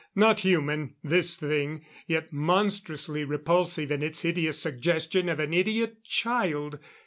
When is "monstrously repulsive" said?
2.33-3.91